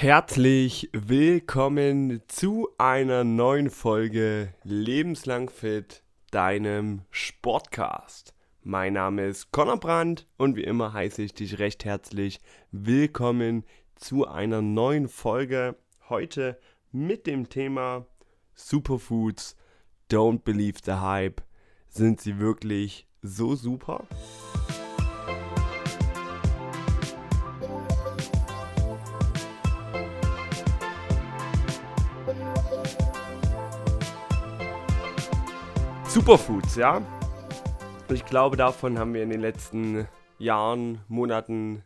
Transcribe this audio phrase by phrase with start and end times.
[0.00, 8.32] Herzlich willkommen zu einer neuen Folge Lebenslang Fit, deinem Sportcast.
[8.62, 12.40] Mein Name ist Conor Brandt und wie immer heiße ich dich recht herzlich
[12.72, 15.76] willkommen zu einer neuen Folge.
[16.08, 16.58] Heute
[16.92, 18.06] mit dem Thema
[18.54, 19.54] Superfoods.
[20.10, 21.42] Don't believe the hype.
[21.90, 24.06] Sind sie wirklich so super?
[36.10, 37.00] Superfoods, ja.
[38.12, 41.84] Ich glaube, davon haben wir in den letzten Jahren, Monaten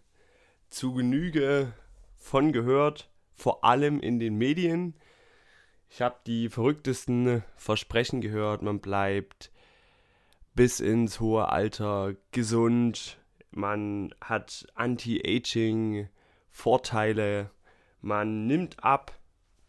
[0.70, 1.74] zu Genüge
[2.16, 4.94] von gehört, vor allem in den Medien.
[5.90, 9.52] Ich habe die verrücktesten Versprechen gehört, man bleibt
[10.54, 13.18] bis ins hohe Alter gesund,
[13.50, 16.08] man hat Anti-Aging
[16.50, 17.50] Vorteile,
[18.00, 19.12] man nimmt ab,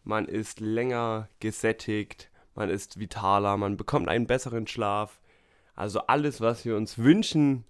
[0.02, 5.20] man ist länger gesättigt, man ist vitaler, man bekommt einen besseren Schlaf.
[5.74, 7.64] Also alles, was wir uns wünschen,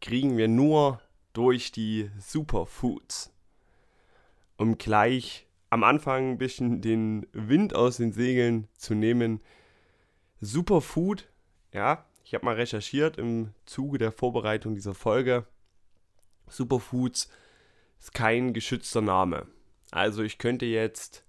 [0.00, 1.00] kriegen wir nur
[1.34, 3.32] durch die Superfoods.
[4.56, 9.40] Um gleich am Anfang ein bisschen den Wind aus den Segeln zu nehmen.
[10.40, 11.28] Superfood,
[11.72, 15.46] ja, ich habe mal recherchiert im Zuge der Vorbereitung dieser Folge.
[16.48, 17.30] Superfoods
[17.98, 19.46] ist kein geschützter Name.
[19.90, 21.24] Also ich könnte jetzt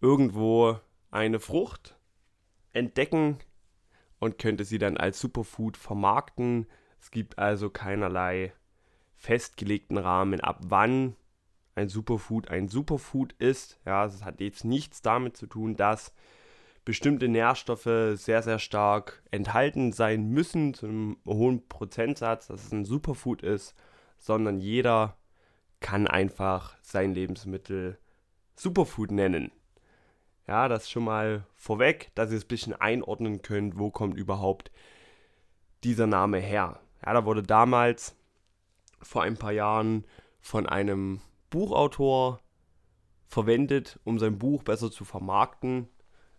[0.00, 0.78] irgendwo
[1.10, 1.96] eine Frucht
[2.72, 3.38] entdecken
[4.18, 6.66] und könnte sie dann als Superfood vermarkten.
[7.00, 8.52] Es gibt also keinerlei
[9.16, 11.16] festgelegten Rahmen, ab wann
[11.74, 13.80] ein Superfood ein Superfood ist.
[13.84, 16.12] Ja, es hat jetzt nichts damit zu tun, dass
[16.84, 22.84] bestimmte Nährstoffe sehr, sehr stark enthalten sein müssen, zu einem hohen Prozentsatz, dass es ein
[22.84, 23.74] Superfood ist,
[24.18, 25.16] sondern jeder
[25.80, 27.98] kann einfach sein Lebensmittel
[28.54, 29.52] Superfood nennen.
[30.46, 34.70] Ja, das schon mal vorweg, dass ihr es ein bisschen einordnen könnt, wo kommt überhaupt
[35.84, 36.80] dieser Name her.
[37.04, 38.16] Ja, da wurde damals
[39.00, 40.04] vor ein paar Jahren
[40.40, 41.20] von einem
[41.50, 42.40] Buchautor
[43.26, 45.88] verwendet, um sein Buch besser zu vermarkten.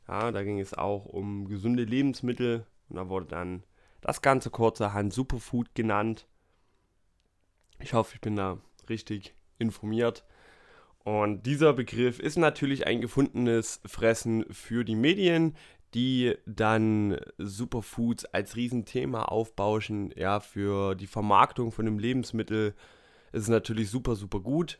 [0.07, 3.63] Ja, da ging es auch um gesunde Lebensmittel und da wurde dann
[4.01, 6.27] das Ganze kurzerhand Superfood genannt.
[7.79, 8.57] Ich hoffe, ich bin da
[8.89, 10.25] richtig informiert.
[11.03, 15.55] Und dieser Begriff ist natürlich ein gefundenes Fressen für die Medien,
[15.93, 20.13] die dann Superfoods als Riesenthema aufbauschen.
[20.15, 22.75] Ja, für die Vermarktung von dem Lebensmittel
[23.31, 24.79] ist es natürlich super, super gut.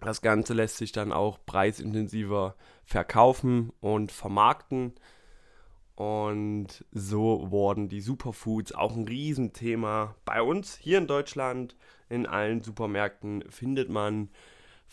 [0.00, 4.94] Das Ganze lässt sich dann auch preisintensiver verkaufen und vermarkten.
[5.94, 10.16] Und so wurden die Superfoods auch ein Riesenthema.
[10.24, 11.76] Bei uns hier in Deutschland,
[12.08, 14.30] in allen Supermärkten findet man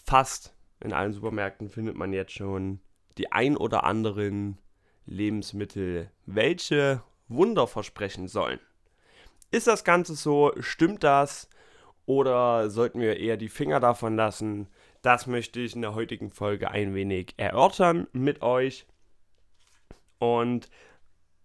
[0.08, 2.80] fast in allen Supermärkten findet man jetzt schon
[3.18, 4.58] die ein oder anderen
[5.06, 8.60] Lebensmittel, welche Wunder versprechen sollen.
[9.52, 10.54] Ist das Ganze so?
[10.60, 11.50] Stimmt das?
[12.06, 14.68] Oder sollten wir eher die Finger davon lassen?
[15.02, 18.86] Das möchte ich in der heutigen Folge ein wenig erörtern mit euch.
[20.20, 20.70] Und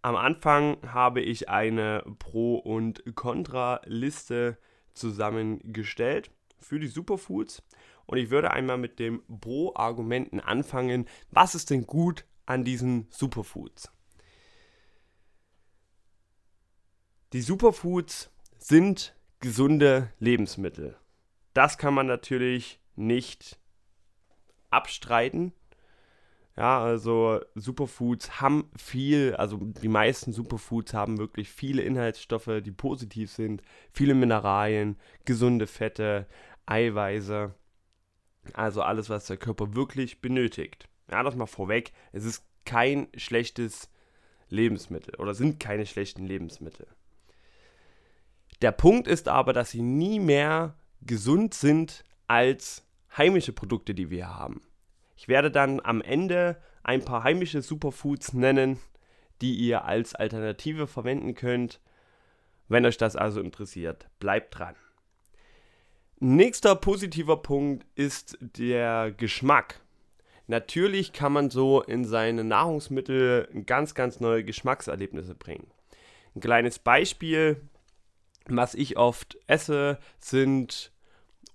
[0.03, 4.57] am Anfang habe ich eine Pro- und Contra-Liste
[4.95, 6.31] zusammengestellt
[6.61, 7.63] für die Superfoods.
[8.07, 11.07] Und ich würde einmal mit dem Pro-Argumenten anfangen.
[11.31, 13.91] Was ist denn gut an diesen Superfoods?
[17.33, 20.97] Die Superfoods sind gesunde Lebensmittel.
[21.55, 23.59] Das kann man natürlich nicht
[24.71, 25.53] abstreiten.
[26.57, 33.31] Ja, also Superfoods haben viel, also die meisten Superfoods haben wirklich viele Inhaltsstoffe, die positiv
[33.31, 36.27] sind, viele Mineralien, gesunde Fette,
[36.67, 37.55] Eiweiße.
[38.53, 40.89] Also alles, was der Körper wirklich benötigt.
[41.11, 41.93] Ja, das mal vorweg.
[42.13, 43.91] Es ist kein schlechtes
[44.49, 46.87] Lebensmittel oder sind keine schlechten Lebensmittel.
[48.61, 52.87] Der Punkt ist aber, dass sie nie mehr gesund sind als
[53.17, 54.63] heimische Produkte, die wir haben.
[55.17, 58.79] Ich werde dann am Ende ein paar heimische Superfoods nennen,
[59.41, 61.81] die ihr als Alternative verwenden könnt.
[62.69, 64.77] Wenn euch das also interessiert, bleibt dran.
[66.25, 69.81] Nächster positiver Punkt ist der Geschmack.
[70.47, 75.67] Natürlich kann man so in seine Nahrungsmittel ganz, ganz neue Geschmackserlebnisse bringen.
[76.37, 77.61] Ein kleines Beispiel,
[78.47, 80.93] was ich oft esse, sind,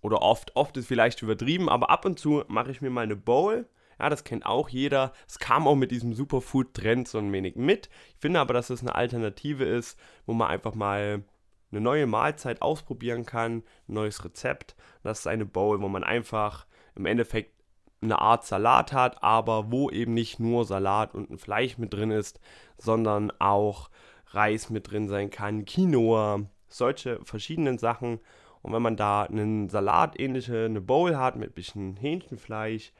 [0.02, 3.16] oder oft, oft ist vielleicht übertrieben, aber ab und zu mache ich mir mal eine
[3.16, 3.70] Bowl.
[3.98, 5.14] Ja, das kennt auch jeder.
[5.30, 7.88] Es kam auch mit diesem Superfood-Trend so ein wenig mit.
[8.16, 11.24] Ich finde aber, dass es eine Alternative ist, wo man einfach mal
[11.72, 14.76] eine neue Mahlzeit ausprobieren kann, ein neues Rezept.
[15.04, 16.66] Das ist eine Bowl, wo man einfach
[16.96, 17.54] im Endeffekt
[18.02, 22.12] eine Art Salat hat, aber wo eben nicht nur Salat und ein Fleisch mit drin
[22.12, 22.40] ist,
[22.78, 23.90] sondern auch
[24.28, 28.20] Reis mit drin sein kann, Quinoa, solche verschiedenen Sachen.
[28.62, 32.92] Und wenn man da einen Salat ähnliche, eine Bowl hat mit ein bisschen Hähnchenfleisch,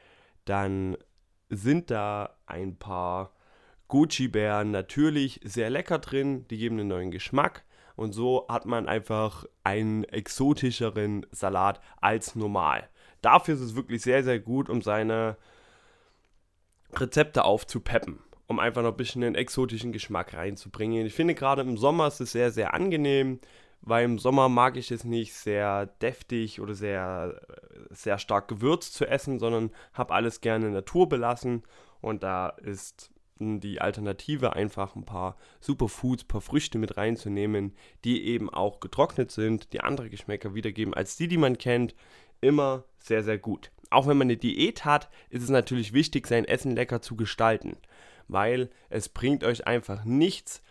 [0.44, 0.96] dann
[1.48, 3.32] sind da ein paar
[3.88, 7.64] Gucci-Bären natürlich sehr lecker drin, die geben einen neuen Geschmack
[7.98, 12.88] und so hat man einfach einen exotischeren Salat als normal.
[13.22, 15.36] Dafür ist es wirklich sehr, sehr gut, um seine
[16.94, 21.06] Rezepte aufzupeppen, um einfach noch ein bisschen einen exotischen Geschmack reinzubringen.
[21.06, 23.40] Ich finde gerade im Sommer ist es sehr, sehr angenehm,
[23.80, 27.40] weil im Sommer mag ich es nicht sehr deftig oder sehr,
[27.90, 31.64] sehr stark gewürzt zu essen, sondern habe alles gerne naturbelassen
[32.00, 37.74] und da ist die Alternative einfach ein paar Superfoods, ein paar Früchte mit reinzunehmen,
[38.04, 41.94] die eben auch getrocknet sind, die andere Geschmäcker wiedergeben als die, die man kennt,
[42.40, 43.70] immer sehr, sehr gut.
[43.90, 47.76] Auch wenn man eine Diät hat, ist es natürlich wichtig, sein Essen lecker zu gestalten,
[48.28, 50.62] weil es bringt euch einfach nichts,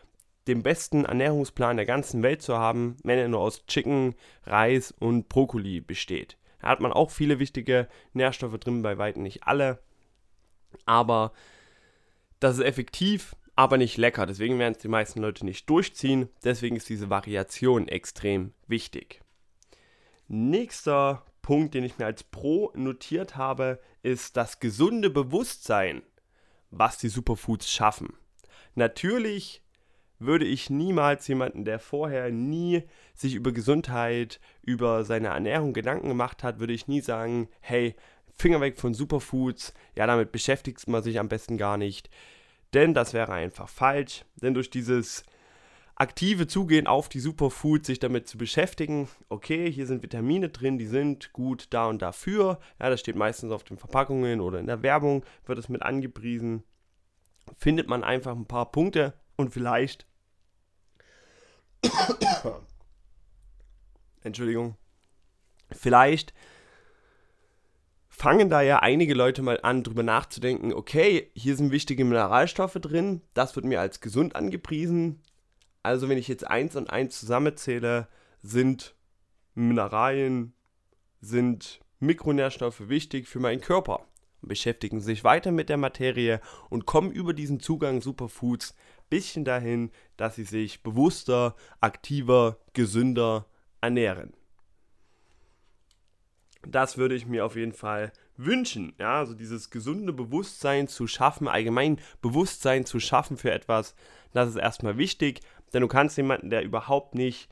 [0.47, 4.15] den besten Ernährungsplan der ganzen Welt zu haben, wenn er nur aus Chicken,
[4.45, 6.37] Reis und Brokkoli besteht.
[6.61, 9.79] Da hat man auch viele wichtige Nährstoffe drin, bei weitem nicht alle,
[10.85, 11.33] aber
[12.39, 14.25] das ist effektiv, aber nicht lecker.
[14.25, 16.29] Deswegen werden es die meisten Leute nicht durchziehen.
[16.43, 19.21] Deswegen ist diese Variation extrem wichtig.
[20.27, 26.01] Nächster Punkt, den ich mir als Pro notiert habe, ist das gesunde Bewusstsein,
[26.69, 28.13] was die Superfoods schaffen.
[28.75, 29.63] Natürlich
[30.19, 32.83] würde ich niemals jemanden, der vorher nie
[33.13, 37.95] sich über Gesundheit, über seine Ernährung Gedanken gemacht hat, würde ich nie sagen, hey,
[38.37, 42.09] Finger weg von Superfoods, ja, damit beschäftigt man sich am besten gar nicht.
[42.73, 44.25] Denn das wäre einfach falsch.
[44.41, 45.23] Denn durch dieses
[45.95, 50.85] aktive Zugehen auf die Superfoods, sich damit zu beschäftigen, okay, hier sind Vitamine drin, die
[50.85, 52.59] sind gut da und dafür.
[52.79, 56.63] Ja, das steht meistens auf den Verpackungen oder in der Werbung, wird es mit angepriesen.
[57.57, 60.05] Findet man einfach ein paar Punkte und vielleicht.
[64.21, 64.75] Entschuldigung.
[65.71, 66.33] Vielleicht
[68.17, 73.21] fangen da ja einige Leute mal an, drüber nachzudenken, okay, hier sind wichtige Mineralstoffe drin,
[73.35, 75.21] das wird mir als gesund angepriesen.
[75.83, 78.07] Also wenn ich jetzt eins und eins zusammenzähle,
[78.41, 78.95] sind
[79.53, 80.53] Mineralien,
[81.21, 84.07] sind Mikronährstoffe wichtig für meinen Körper.
[84.41, 88.75] Beschäftigen sich weiter mit der Materie und kommen über diesen Zugang Superfoods
[89.09, 93.45] bisschen dahin, dass sie sich bewusster, aktiver, gesünder
[93.79, 94.33] ernähren
[96.65, 98.93] das würde ich mir auf jeden Fall wünschen.
[98.99, 103.95] Ja, also dieses gesunde Bewusstsein zu schaffen, allgemein Bewusstsein zu schaffen für etwas,
[104.33, 105.41] das ist erstmal wichtig,
[105.73, 107.49] denn du kannst jemanden, der überhaupt nicht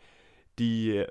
[0.60, 1.06] die,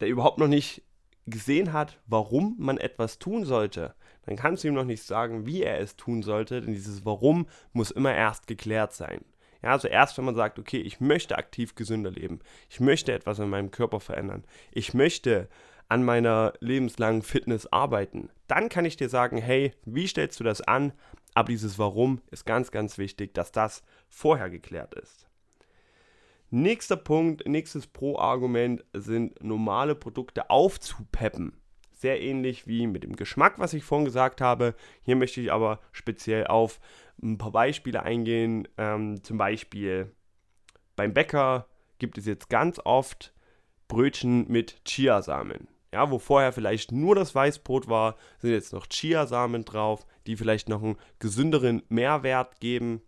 [0.00, 0.82] der überhaupt noch nicht
[1.26, 3.94] gesehen hat, warum man etwas tun sollte,
[4.26, 7.46] dann kannst du ihm noch nicht sagen, wie er es tun sollte, denn dieses Warum
[7.72, 9.24] muss immer erst geklärt sein.
[9.62, 13.38] Ja, also erst wenn man sagt, okay, ich möchte aktiv gesünder leben, ich möchte etwas
[13.38, 15.48] in meinem Körper verändern, ich möchte
[15.88, 18.30] an meiner lebenslangen Fitness arbeiten.
[18.46, 20.92] Dann kann ich dir sagen, hey, wie stellst du das an?
[21.34, 25.28] Aber dieses Warum ist ganz, ganz wichtig, dass das vorher geklärt ist.
[26.50, 31.56] Nächster Punkt, nächstes Pro-Argument sind normale Produkte aufzupeppen.
[31.92, 34.74] Sehr ähnlich wie mit dem Geschmack, was ich vorhin gesagt habe.
[35.02, 36.78] Hier möchte ich aber speziell auf
[37.22, 38.68] ein paar Beispiele eingehen.
[38.76, 40.14] Ähm, zum Beispiel
[40.94, 41.68] beim Bäcker
[41.98, 43.32] gibt es jetzt ganz oft
[43.88, 45.68] Brötchen mit Chiasamen.
[45.92, 50.68] Ja, wo vorher vielleicht nur das Weißbrot war, sind jetzt noch Chiasamen drauf, die vielleicht
[50.68, 53.02] noch einen gesünderen Mehrwert geben.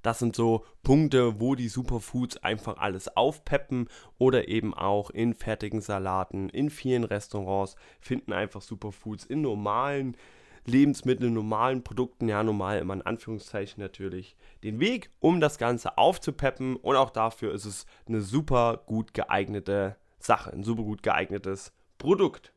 [0.00, 5.80] Das sind so Punkte, wo die Superfoods einfach alles aufpeppen oder eben auch in fertigen
[5.80, 10.16] Salaten, in vielen Restaurants finden einfach Superfoods in normalen
[10.64, 16.76] Lebensmitteln, normalen Produkten, ja normal immer in Anführungszeichen natürlich, den Weg, um das Ganze aufzupeppen
[16.76, 22.52] und auch dafür ist es eine super gut geeignete Sache, ein super gut geeignetes Produkt.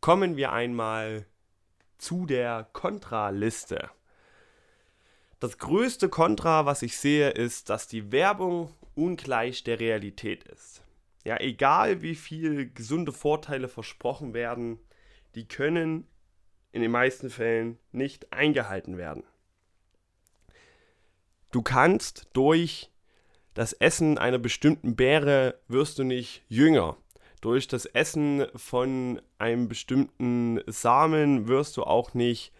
[0.00, 1.26] Kommen wir einmal
[1.98, 3.90] zu der Kontraliste.
[5.40, 10.82] Das größte Kontra, was ich sehe, ist, dass die Werbung ungleich der Realität ist.
[11.24, 14.78] Ja, egal wie viel gesunde Vorteile versprochen werden,
[15.34, 16.06] die können
[16.72, 19.24] in den meisten Fällen nicht eingehalten werden.
[21.50, 22.90] Du kannst durch
[23.54, 26.96] das Essen einer bestimmten Beere wirst du nicht jünger.
[27.40, 32.52] Durch das Essen von einem bestimmten Samen wirst du auch nicht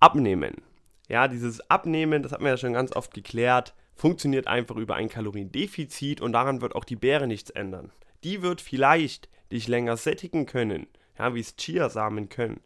[0.00, 0.62] abnehmen.
[1.08, 5.08] Ja, dieses Abnehmen, das hat man ja schon ganz oft geklärt, funktioniert einfach über ein
[5.08, 7.92] Kaloriendefizit und daran wird auch die Beere nichts ändern.
[8.24, 12.60] Die wird vielleicht dich länger sättigen können, ja, wie es Chiasamen können.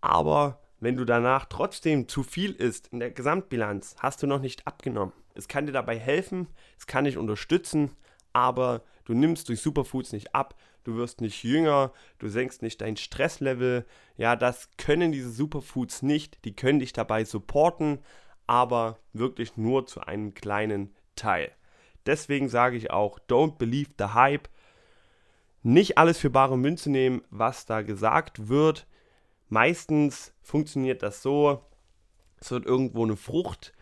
[0.00, 4.66] Aber wenn du danach trotzdem zu viel isst in der Gesamtbilanz, hast du noch nicht
[4.66, 5.12] abgenommen.
[5.34, 7.90] Es kann dir dabei helfen, es kann dich unterstützen,
[8.32, 12.96] aber du nimmst durch Superfoods nicht ab, du wirst nicht jünger, du senkst nicht dein
[12.96, 13.84] Stresslevel.
[14.16, 16.44] Ja, das können diese Superfoods nicht.
[16.44, 17.98] Die können dich dabei supporten,
[18.46, 21.52] aber wirklich nur zu einem kleinen Teil.
[22.06, 24.48] Deswegen sage ich auch, don't believe the hype.
[25.62, 28.86] Nicht alles für bare Münze nehmen, was da gesagt wird.
[29.50, 31.60] Meistens funktioniert das so,
[32.40, 33.74] es wird irgendwo eine Frucht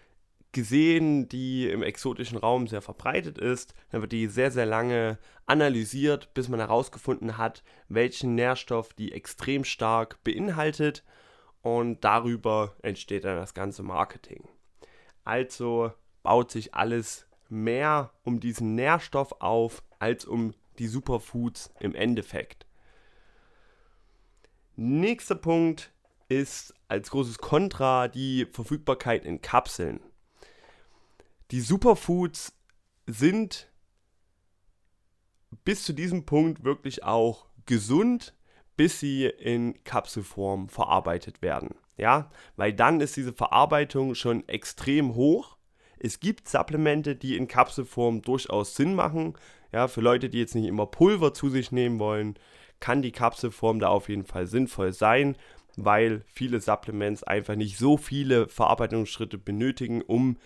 [0.53, 3.75] gesehen, die im exotischen Raum sehr verbreitet ist.
[3.91, 9.63] Dann wird die sehr, sehr lange analysiert, bis man herausgefunden hat, welchen Nährstoff die extrem
[9.63, 11.05] stark beinhaltet.
[11.61, 14.49] Und darüber entsteht dann das ganze Marketing.
[15.23, 22.68] Also baut sich alles mehr um diesen Nährstoff auf, als um die Superfoods im Endeffekt.
[24.81, 25.93] Nächster Punkt
[26.29, 30.01] ist als großes Kontra die Verfügbarkeit in Kapseln
[31.51, 32.53] die Superfoods
[33.07, 33.71] sind
[35.65, 38.35] bis zu diesem Punkt wirklich auch gesund,
[38.77, 41.75] bis sie in Kapselform verarbeitet werden.
[41.97, 45.57] Ja, weil dann ist diese Verarbeitung schon extrem hoch.
[45.99, 49.37] Es gibt Supplemente, die in Kapselform durchaus Sinn machen.
[49.73, 52.39] Ja, für Leute, die jetzt nicht immer Pulver zu sich nehmen wollen,
[52.81, 55.37] kann die Kapselform da auf jeden Fall sinnvoll sein,
[55.77, 60.37] weil viele Supplements einfach nicht so viele Verarbeitungsschritte benötigen, um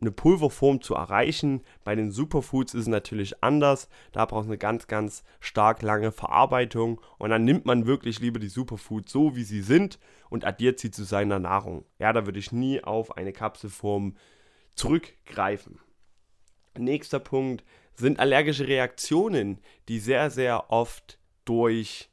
[0.00, 1.62] eine Pulverform zu erreichen.
[1.84, 3.88] Bei den Superfoods ist es natürlich anders.
[4.12, 7.00] Da braucht es eine ganz, ganz stark lange Verarbeitung.
[7.18, 9.98] Und dann nimmt man wirklich lieber die Superfoods so, wie sie sind
[10.30, 11.84] und addiert sie zu seiner Nahrung.
[11.98, 14.16] Ja, da würde ich nie auf eine Kapselform
[14.74, 15.78] zurückgreifen.
[16.76, 22.10] Nächster Punkt sind allergische Reaktionen, die sehr, sehr oft durch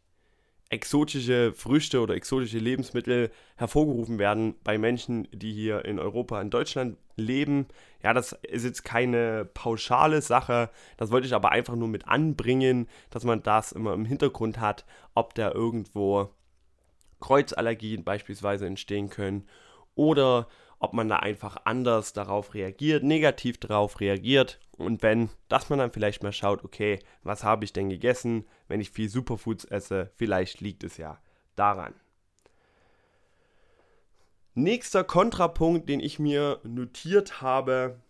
[0.69, 6.97] exotische Früchte oder exotische Lebensmittel hervorgerufen werden bei Menschen, die hier in Europa, in Deutschland
[7.17, 7.67] leben.
[8.01, 10.69] Ja, das ist jetzt keine pauschale Sache.
[10.95, 14.85] Das wollte ich aber einfach nur mit anbringen, dass man das immer im Hintergrund hat,
[15.13, 16.29] ob da irgendwo
[17.19, 19.47] Kreuzallergien beispielsweise entstehen können
[19.95, 20.47] oder
[20.81, 24.59] ob man da einfach anders darauf reagiert, negativ darauf reagiert.
[24.77, 28.81] Und wenn, dass man dann vielleicht mal schaut, okay, was habe ich denn gegessen, wenn
[28.81, 31.19] ich viel Superfoods esse, vielleicht liegt es ja
[31.55, 31.93] daran.
[34.55, 38.01] Nächster Kontrapunkt, den ich mir notiert habe,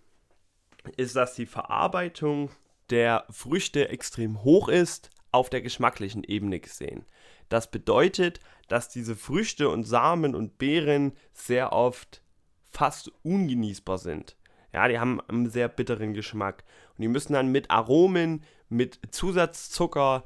[0.95, 2.51] ist, dass die Verarbeitung
[2.89, 7.05] der Früchte extrem hoch ist, auf der geschmacklichen Ebene gesehen.
[7.49, 12.20] Das bedeutet, dass diese Früchte und Samen und Beeren sehr oft
[12.71, 14.35] fast ungenießbar sind.
[14.73, 16.63] Ja, die haben einen sehr bitteren Geschmack.
[16.97, 20.23] Und die müssen dann mit Aromen, mit Zusatzzucker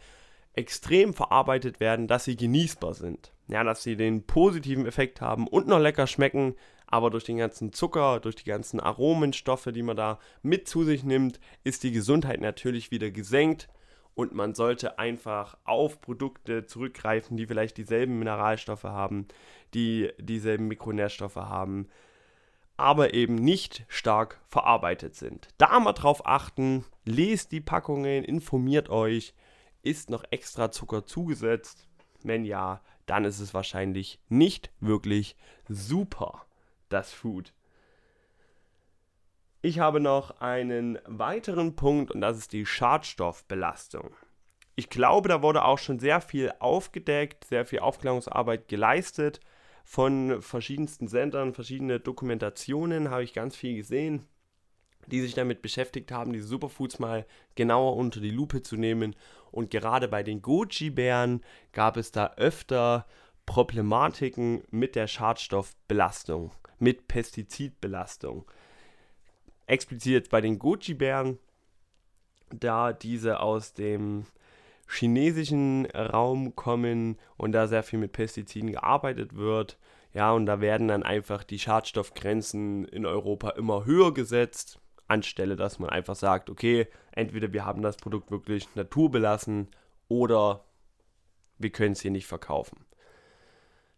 [0.54, 3.34] extrem verarbeitet werden, dass sie genießbar sind.
[3.48, 6.56] Ja, dass sie den positiven Effekt haben und noch lecker schmecken,
[6.88, 11.04] aber durch den ganzen Zucker, durch die ganzen Aromenstoffe, die man da mit zu sich
[11.04, 13.68] nimmt, ist die Gesundheit natürlich wieder gesenkt
[14.16, 19.28] und man sollte einfach auf Produkte zurückgreifen, die vielleicht dieselben Mineralstoffe haben,
[19.74, 21.90] die dieselben Mikronährstoffe haben,
[22.78, 25.48] aber eben nicht stark verarbeitet sind.
[25.58, 29.34] Da mal drauf achten, lest die Packungen, informiert euch,
[29.82, 31.88] ist noch extra Zucker zugesetzt?
[32.24, 35.36] Wenn ja, dann ist es wahrscheinlich nicht wirklich
[35.70, 36.46] super,
[36.90, 37.54] das Food.
[39.62, 44.12] Ich habe noch einen weiteren Punkt und das ist die Schadstoffbelastung.
[44.76, 49.40] Ich glaube, da wurde auch schon sehr viel aufgedeckt, sehr viel Aufklärungsarbeit geleistet
[49.86, 54.26] von verschiedensten Sendern, verschiedene Dokumentationen habe ich ganz viel gesehen,
[55.06, 59.16] die sich damit beschäftigt haben, diese Superfoods mal genauer unter die Lupe zu nehmen.
[59.52, 63.06] Und gerade bei den Goji-Bären gab es da öfter
[63.46, 68.50] Problematiken mit der Schadstoffbelastung, mit Pestizidbelastung.
[69.68, 71.38] Explizit bei den Goji-Bären,
[72.50, 74.26] da diese aus dem
[74.88, 79.78] chinesischen Raum kommen und da sehr viel mit Pestiziden gearbeitet wird.
[80.14, 85.80] Ja, und da werden dann einfach die Schadstoffgrenzen in Europa immer höher gesetzt, anstelle dass
[85.80, 89.70] man einfach sagt, okay, entweder wir haben das Produkt wirklich naturbelassen
[90.08, 90.66] oder
[91.58, 92.86] wir können es hier nicht verkaufen.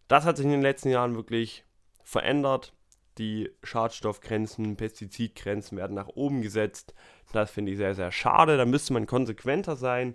[0.08, 1.64] Das hat sich in den letzten Jahren wirklich
[2.02, 2.72] verändert.
[3.18, 6.94] Die Schadstoffgrenzen, Pestizidgrenzen werden nach oben gesetzt.
[7.32, 8.56] Das finde ich sehr, sehr schade.
[8.56, 10.14] Da müsste man konsequenter sein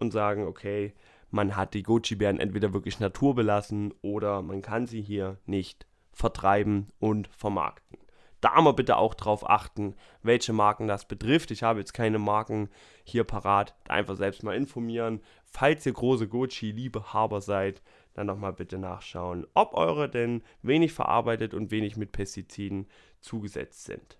[0.00, 0.94] und sagen, okay,
[1.30, 7.28] man hat die Goji-Bären entweder wirklich naturbelassen oder man kann sie hier nicht vertreiben und
[7.36, 7.98] vermarkten.
[8.40, 11.50] Da mal bitte auch drauf achten, welche Marken das betrifft.
[11.50, 12.70] Ich habe jetzt keine Marken
[13.04, 13.74] hier parat.
[13.88, 15.20] Einfach selbst mal informieren.
[15.44, 17.82] Falls ihr große Goji-Liebehaber seid,
[18.14, 22.86] dann nochmal bitte nachschauen, ob eure denn wenig verarbeitet und wenig mit Pestiziden
[23.20, 24.19] zugesetzt sind.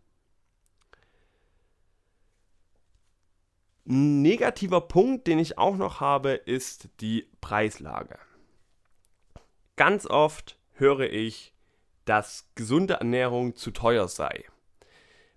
[3.86, 8.18] Ein negativer Punkt, den ich auch noch habe, ist die Preislage.
[9.76, 11.54] Ganz oft höre ich,
[12.04, 14.44] dass gesunde Ernährung zu teuer sei.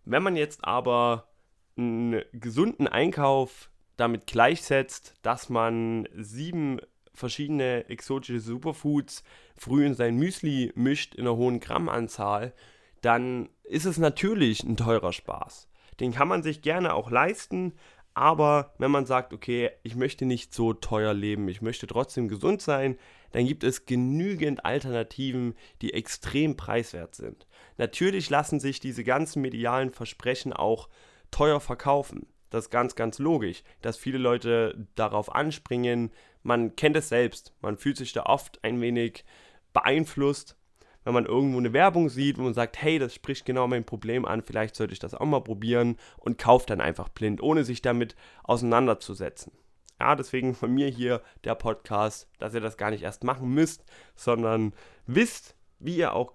[0.06, 1.30] Wenn man jetzt aber
[1.78, 6.80] einen gesunden Einkauf damit gleichsetzt, dass man sieben
[7.14, 9.24] verschiedene exotische Superfoods
[9.56, 12.54] früh in sein Müsli mischt in einer hohen Grammanzahl,
[13.02, 15.70] dann ist es natürlich ein teurer Spaß.
[16.00, 17.74] Den kann man sich gerne auch leisten,
[18.14, 22.62] aber wenn man sagt, okay, ich möchte nicht so teuer leben, ich möchte trotzdem gesund
[22.62, 22.98] sein,
[23.32, 27.48] dann gibt es genügend Alternativen, die extrem preiswert sind.
[27.78, 30.90] Natürlich lassen sich diese ganzen medialen Versprechen auch
[31.32, 32.28] teuer verkaufen.
[32.52, 36.12] Das ist ganz, ganz logisch, dass viele Leute darauf anspringen.
[36.44, 37.54] Man kennt es selbst.
[37.62, 39.26] Man fühlt sich da oft ein wenig
[39.74, 40.56] beeinflusst,
[41.04, 44.26] wenn man irgendwo eine Werbung sieht, wo man sagt, hey, das spricht genau mein Problem
[44.26, 47.82] an, vielleicht sollte ich das auch mal probieren und kauft dann einfach blind, ohne sich
[47.82, 49.52] damit auseinanderzusetzen.
[50.00, 53.86] Ja, deswegen von mir hier der Podcast, dass ihr das gar nicht erst machen müsst,
[54.16, 54.74] sondern
[55.06, 56.34] wisst, wie ihr auch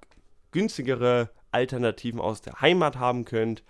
[0.52, 3.64] günstigere Alternativen aus der Heimat haben könnt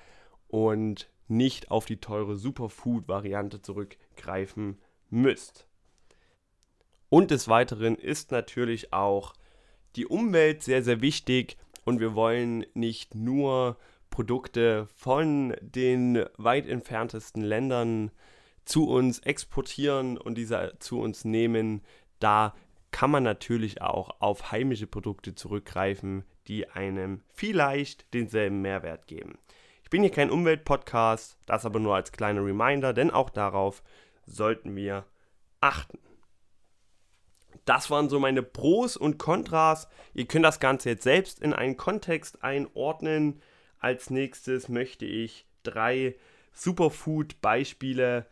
[0.49, 4.79] und nicht auf die teure Superfood-Variante zurückgreifen
[5.11, 5.67] müsst.
[7.09, 9.35] Und des Weiteren ist natürlich auch
[9.97, 13.77] die Umwelt sehr, sehr wichtig und wir wollen nicht nur
[14.11, 18.11] Produkte von den weit entferntesten Ländern
[18.65, 21.83] zu uns exportieren und diese zu uns nehmen.
[22.19, 22.55] Da
[22.91, 29.39] kann man natürlich auch auf heimische Produkte zurückgreifen, die einem vielleicht denselben Mehrwert geben.
[29.83, 33.83] Ich bin hier kein Umweltpodcast, das aber nur als kleiner Reminder, denn auch darauf
[34.27, 35.07] sollten wir
[35.61, 35.99] achten.
[37.69, 39.89] Das waren so meine Pros und Kontras.
[40.15, 43.43] Ihr könnt das Ganze jetzt selbst in einen Kontext einordnen.
[43.79, 46.17] Als nächstes möchte ich drei
[46.55, 48.25] Superfood-Beispiele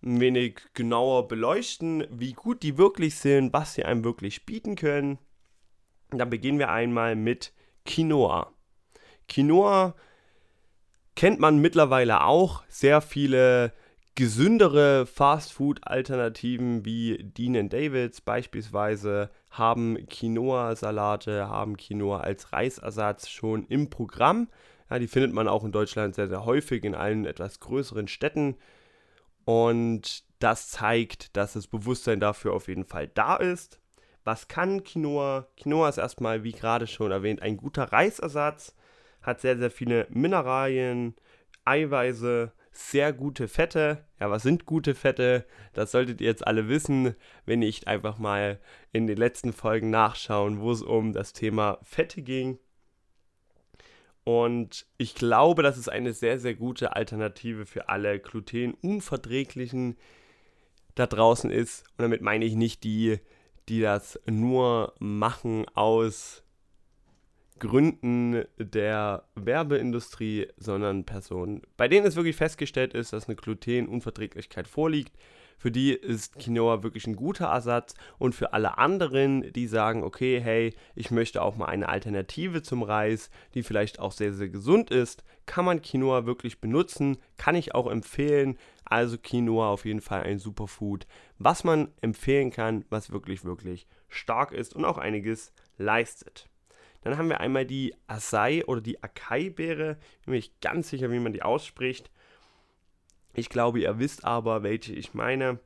[0.00, 5.18] ein wenig genauer beleuchten, wie gut die wirklich sind, was sie einem wirklich bieten können.
[6.10, 7.52] Dann beginnen wir einmal mit
[7.84, 8.52] Quinoa.
[9.28, 9.96] Quinoa
[11.16, 12.62] kennt man mittlerweile auch.
[12.68, 13.72] Sehr viele
[14.14, 24.48] gesündere Fastfood-Alternativen wie Dean Davids beispielsweise haben Quinoa-Salate, haben Quinoa als Reisersatz schon im Programm.
[24.88, 28.56] Ja, die findet man auch in Deutschland sehr, sehr häufig in allen etwas größeren Städten.
[29.44, 33.80] Und das zeigt, dass das Bewusstsein dafür auf jeden Fall da ist.
[34.22, 35.48] Was kann Quinoa?
[35.56, 38.74] Quinoa ist erstmal, wie gerade schon erwähnt, ein guter Reisersatz,
[39.22, 41.14] hat sehr, sehr viele Mineralien,
[41.64, 44.04] Eiweiße, sehr gute Fette.
[44.20, 45.46] Ja, was sind gute Fette?
[45.72, 47.14] Das solltet ihr jetzt alle wissen,
[47.46, 48.60] wenn nicht einfach mal
[48.92, 52.58] in den letzten Folgen nachschauen, wo es um das Thema Fette ging.
[54.24, 59.96] Und ich glaube, das ist eine sehr, sehr gute Alternative für alle Glutenunverträglichen
[60.94, 61.84] da draußen ist.
[61.92, 63.18] Und damit meine ich nicht die,
[63.68, 66.43] die das nur machen aus
[67.60, 75.16] Gründen der Werbeindustrie, sondern Personen, bei denen es wirklich festgestellt ist, dass eine Glutenunverträglichkeit vorliegt.
[75.56, 80.40] Für die ist Quinoa wirklich ein guter Ersatz und für alle anderen, die sagen, okay,
[80.40, 84.90] hey, ich möchte auch mal eine Alternative zum Reis, die vielleicht auch sehr, sehr gesund
[84.90, 88.58] ist, kann man Quinoa wirklich benutzen, kann ich auch empfehlen.
[88.84, 91.06] Also Quinoa auf jeden Fall ein Superfood,
[91.38, 96.48] was man empfehlen kann, was wirklich, wirklich stark ist und auch einiges leistet.
[97.04, 99.96] Dann haben wir einmal die Acai oder die Acai-Beere.
[100.24, 102.10] Bin mir nicht ganz sicher, wie man die ausspricht.
[103.34, 105.60] Ich glaube, ihr wisst aber, welche ich meine.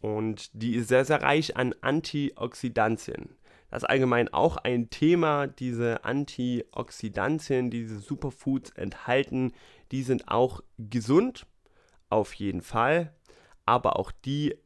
[0.00, 3.36] Und die ist sehr, sehr reich an Antioxidantien.
[3.68, 9.52] Das ist allgemein auch ein Thema, diese Antioxidantien, diese Superfoods enthalten.
[9.90, 11.46] Die sind auch gesund,
[12.08, 13.12] auf jeden Fall.
[13.66, 14.56] Aber auch die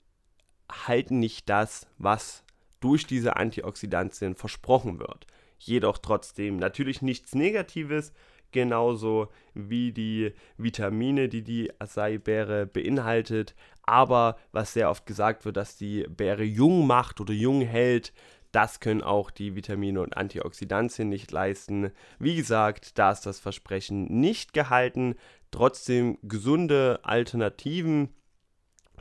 [0.70, 2.44] halten nicht das, was
[2.78, 5.26] durch diese Antioxidantien versprochen wird
[5.58, 8.12] jedoch trotzdem natürlich nichts Negatives,
[8.52, 13.54] genauso wie die Vitamine, die die Acai-Beere beinhaltet.
[13.82, 18.12] Aber was sehr oft gesagt wird, dass die Beere jung macht oder jung hält,
[18.52, 21.92] das können auch die Vitamine und Antioxidantien nicht leisten.
[22.18, 25.16] Wie gesagt, da ist das Versprechen nicht gehalten.
[25.50, 28.14] Trotzdem gesunde Alternativen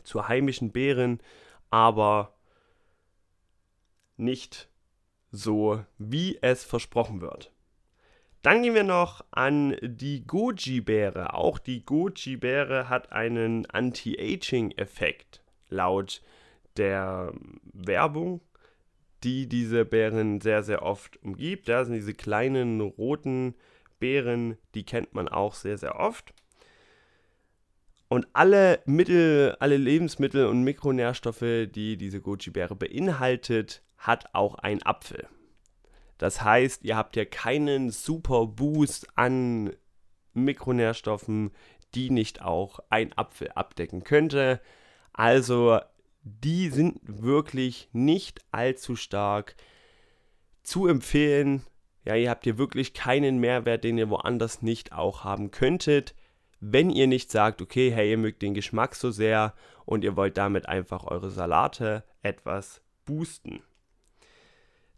[0.03, 1.19] zu heimischen Beeren,
[1.69, 2.35] aber
[4.17, 4.69] nicht
[5.35, 7.51] so wie es versprochen wird.
[8.41, 11.33] Dann gehen wir noch an die Goji-Beere.
[11.33, 16.21] Auch die Goji-Beere hat einen Anti-Aging-Effekt laut
[16.77, 17.33] der
[17.73, 18.41] Werbung.
[19.25, 21.67] die diese Beeren sehr, sehr oft umgibt.
[21.67, 23.55] Da sind diese kleinen roten
[23.99, 26.33] Beeren, die kennt man auch sehr, sehr oft.
[28.07, 35.27] Und alle Mittel, alle Lebensmittel und Mikronährstoffe, die diese Goji-Beere beinhaltet, hat auch ein Apfel.
[36.17, 39.75] Das heißt, ihr habt ja keinen super Boost an
[40.33, 41.51] Mikronährstoffen,
[41.93, 44.61] die nicht auch ein Apfel abdecken könnte.
[45.13, 45.79] Also
[46.23, 49.55] die sind wirklich nicht allzu stark
[50.63, 51.63] zu empfehlen.
[52.03, 56.15] Ja, ihr habt hier wirklich keinen Mehrwert, den ihr woanders nicht auch haben könntet.
[56.67, 59.53] Wenn ihr nicht sagt, okay, hey, ihr mögt den Geschmack so sehr
[59.85, 63.61] und ihr wollt damit einfach eure Salate etwas boosten.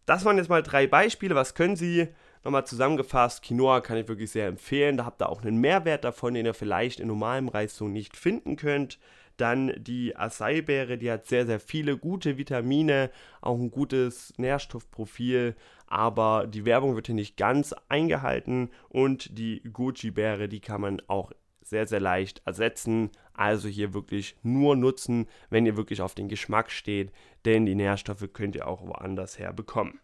[0.05, 1.35] Das waren jetzt mal drei Beispiele.
[1.35, 2.07] Was können Sie?
[2.45, 4.95] Nochmal zusammengefasst, Quinoa kann ich wirklich sehr empfehlen.
[4.95, 8.15] Da habt ihr auch einen Mehrwert davon, den ihr vielleicht in normalem Reis so nicht
[8.15, 8.97] finden könnt.
[9.35, 16.47] Dann die Acai-Beere, die hat sehr, sehr viele gute Vitamine, auch ein gutes Nährstoffprofil, aber
[16.47, 18.69] die Werbung wird hier nicht ganz eingehalten.
[18.87, 21.33] Und die Goji-Beere, die kann man auch
[21.69, 23.11] sehr, sehr leicht ersetzen.
[23.33, 27.11] Also hier wirklich nur nutzen, wenn ihr wirklich auf den Geschmack steht,
[27.45, 29.99] denn die Nährstoffe könnt ihr auch woanders her bekommen.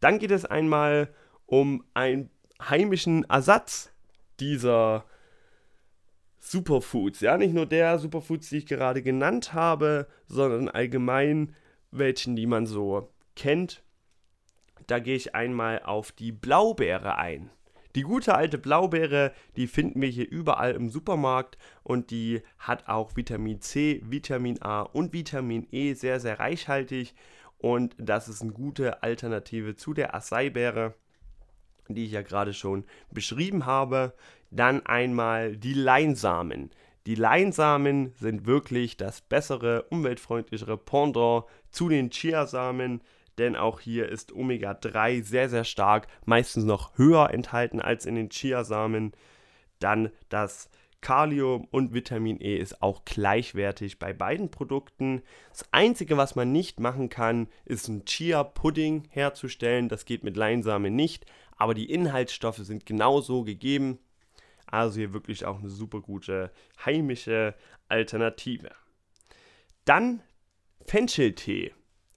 [0.00, 1.12] Dann geht es einmal
[1.46, 3.92] um einen heimischen Ersatz
[4.40, 5.04] dieser
[6.38, 7.20] Superfoods.
[7.20, 11.54] Ja, nicht nur der Superfoods, die ich gerade genannt habe, sondern allgemein
[11.90, 13.82] welchen, die man so kennt.
[14.86, 17.50] Da gehe ich einmal auf die Blaubeere ein.
[17.96, 23.16] Die gute alte Blaubeere, die finden wir hier überall im Supermarkt und die hat auch
[23.16, 27.14] Vitamin C, Vitamin A und Vitamin E sehr, sehr reichhaltig
[27.58, 30.94] und das ist eine gute Alternative zu der Acai-Beere
[31.88, 34.14] die ich ja gerade schon beschrieben habe.
[34.50, 36.70] Dann einmal die Leinsamen.
[37.06, 43.00] Die Leinsamen sind wirklich das bessere, umweltfreundlichere Pendant zu den Chiasamen,
[43.38, 48.30] denn auch hier ist Omega-3 sehr, sehr stark, meistens noch höher enthalten als in den
[48.30, 49.12] Chiasamen.
[49.78, 50.70] Dann das
[51.02, 55.22] Kalium und Vitamin E ist auch gleichwertig bei beiden Produkten.
[55.50, 59.88] Das Einzige, was man nicht machen kann, ist ein Chia-Pudding herzustellen.
[59.88, 63.98] Das geht mit Leinsamen nicht aber die Inhaltsstoffe sind genauso gegeben.
[64.66, 66.52] Also hier wirklich auch eine super gute
[66.84, 67.54] heimische
[67.88, 68.70] Alternative.
[69.84, 70.22] Dann
[70.84, 71.72] Fencheltee.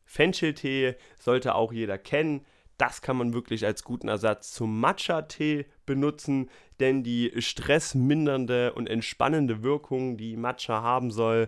[0.09, 2.43] Fencheltee sollte auch jeder kennen.
[2.79, 9.61] Das kann man wirklich als guten Ersatz zum Matcha-Tee benutzen, denn die stressmindernde und entspannende
[9.61, 11.47] Wirkung, die Matcha haben soll,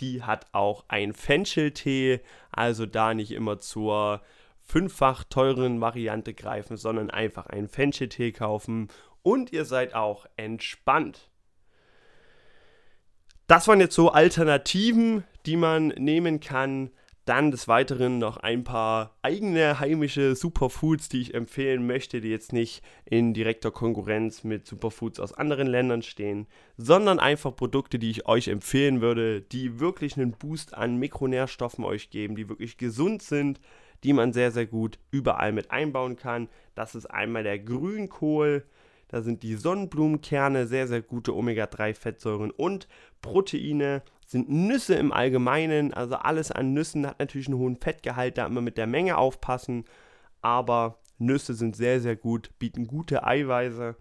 [0.00, 2.20] die hat auch ein Fencheltee.
[2.50, 4.20] Also da nicht immer zur
[4.60, 8.88] fünffach teuren Variante greifen, sondern einfach einen Fencheltee kaufen
[9.22, 11.30] und ihr seid auch entspannt.
[13.46, 16.90] Das waren jetzt so Alternativen, die man nehmen kann.
[17.24, 22.52] Dann des Weiteren noch ein paar eigene heimische Superfoods, die ich empfehlen möchte, die jetzt
[22.52, 28.26] nicht in direkter Konkurrenz mit Superfoods aus anderen Ländern stehen, sondern einfach Produkte, die ich
[28.26, 33.58] euch empfehlen würde, die wirklich einen Boost an Mikronährstoffen euch geben, die wirklich gesund sind,
[34.02, 36.48] die man sehr, sehr gut überall mit einbauen kann.
[36.74, 38.64] Das ist einmal der Grünkohl.
[39.08, 42.86] Da sind die Sonnenblumenkerne, sehr, sehr gute Omega-3-Fettsäuren und
[43.22, 44.02] Proteine.
[44.26, 48.60] Sind Nüsse im Allgemeinen, also alles an Nüssen hat natürlich einen hohen Fettgehalt, da immer
[48.60, 49.84] mit der Menge aufpassen.
[50.40, 53.96] Aber Nüsse sind sehr, sehr gut, bieten gute Eiweiße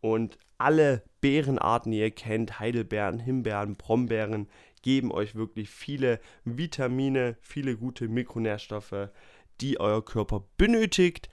[0.00, 4.48] und alle Beerenarten, die ihr kennt, Heidelbeeren, Himbeeren, Brombeeren,
[4.82, 9.08] geben euch wirklich viele Vitamine, viele gute Mikronährstoffe,
[9.60, 11.28] die euer Körper benötigt,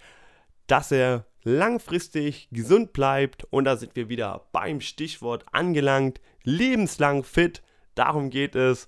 [0.68, 3.44] dass er langfristig gesund bleibt.
[3.46, 6.22] Und da sind wir wieder beim Stichwort angelangt.
[6.44, 7.62] Lebenslang fit,
[7.96, 8.88] darum geht es.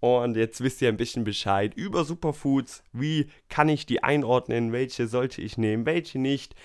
[0.00, 2.82] Und jetzt wisst ihr ein bisschen Bescheid über Superfoods.
[2.92, 4.72] Wie kann ich die einordnen?
[4.72, 5.86] Welche sollte ich nehmen?
[5.86, 6.56] Welche nicht?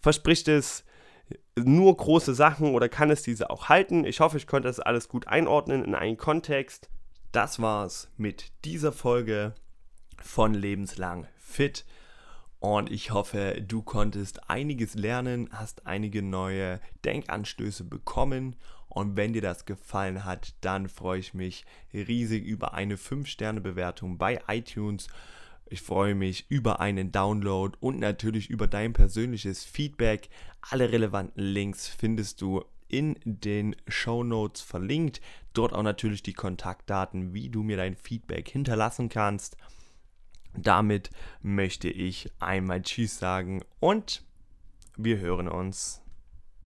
[0.00, 0.84] Verspricht es
[1.56, 4.04] nur große Sachen oder kann es diese auch halten?
[4.04, 6.90] Ich hoffe, ich konnte das alles gut einordnen in einen Kontext.
[7.32, 9.54] Das war's mit dieser Folge
[10.22, 11.84] von Lebenslang Fit.
[12.60, 18.56] Und ich hoffe, du konntest einiges lernen, hast einige neue Denkanstöße bekommen.
[18.88, 24.40] Und wenn dir das gefallen hat, dann freue ich mich riesig über eine 5-Sterne-Bewertung bei
[24.48, 25.08] iTunes.
[25.66, 30.28] Ich freue mich über einen Download und natürlich über dein persönliches Feedback.
[30.60, 35.20] Alle relevanten Links findest du in den Show Notes verlinkt.
[35.52, 39.56] Dort auch natürlich die Kontaktdaten, wie du mir dein Feedback hinterlassen kannst.
[40.56, 41.10] Damit
[41.42, 44.22] möchte ich einmal Tschüss sagen und
[44.96, 46.03] wir hören uns.